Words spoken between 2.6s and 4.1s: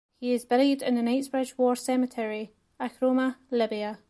Acroma, Libya.